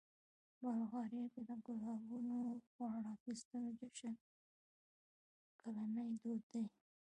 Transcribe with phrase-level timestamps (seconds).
[0.61, 2.35] بلغاریا کې د ګلابونو
[2.79, 4.15] غوړ اخیستلو جشن
[5.59, 6.65] کلنی دود دی.